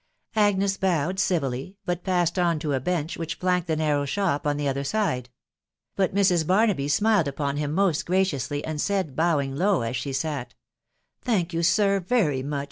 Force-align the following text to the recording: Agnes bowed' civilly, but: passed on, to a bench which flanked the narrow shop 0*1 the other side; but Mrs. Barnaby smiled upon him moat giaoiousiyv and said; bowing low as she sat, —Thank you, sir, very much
Agnes 0.35 0.77
bowed' 0.77 1.19
civilly, 1.19 1.77
but: 1.85 2.03
passed 2.03 2.39
on, 2.39 2.57
to 2.57 2.73
a 2.73 2.79
bench 2.79 3.17
which 3.17 3.35
flanked 3.35 3.67
the 3.67 3.75
narrow 3.75 4.03
shop 4.03 4.45
0*1 4.45 4.57
the 4.57 4.67
other 4.67 4.83
side; 4.83 5.29
but 5.95 6.15
Mrs. 6.15 6.47
Barnaby 6.47 6.87
smiled 6.87 7.27
upon 7.27 7.57
him 7.57 7.71
moat 7.71 8.03
giaoiousiyv 8.07 8.63
and 8.65 8.81
said; 8.81 9.15
bowing 9.15 9.55
low 9.55 9.83
as 9.83 9.95
she 9.95 10.11
sat, 10.11 10.55
—Thank 11.21 11.53
you, 11.53 11.61
sir, 11.61 11.99
very 11.99 12.41
much 12.41 12.59